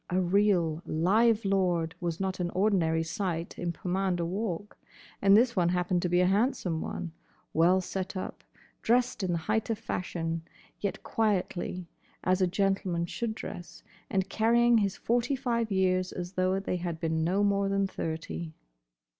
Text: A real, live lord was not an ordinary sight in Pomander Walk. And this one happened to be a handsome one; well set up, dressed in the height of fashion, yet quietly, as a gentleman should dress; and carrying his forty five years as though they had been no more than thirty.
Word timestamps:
A 0.09 0.19
real, 0.19 0.81
live 0.83 1.45
lord 1.45 1.93
was 1.99 2.19
not 2.19 2.39
an 2.39 2.49
ordinary 2.55 3.03
sight 3.03 3.59
in 3.59 3.71
Pomander 3.71 4.25
Walk. 4.25 4.79
And 5.21 5.37
this 5.37 5.55
one 5.55 5.69
happened 5.69 6.01
to 6.01 6.09
be 6.09 6.21
a 6.21 6.25
handsome 6.25 6.81
one; 6.81 7.11
well 7.53 7.81
set 7.81 8.17
up, 8.17 8.43
dressed 8.81 9.21
in 9.21 9.31
the 9.31 9.37
height 9.45 9.69
of 9.69 9.77
fashion, 9.77 10.41
yet 10.79 11.03
quietly, 11.03 11.85
as 12.23 12.41
a 12.41 12.47
gentleman 12.47 13.05
should 13.05 13.35
dress; 13.35 13.83
and 14.09 14.27
carrying 14.27 14.79
his 14.79 14.97
forty 14.97 15.35
five 15.35 15.69
years 15.71 16.11
as 16.11 16.33
though 16.33 16.59
they 16.59 16.77
had 16.77 16.99
been 16.99 17.23
no 17.23 17.43
more 17.43 17.69
than 17.69 17.85
thirty. 17.85 18.55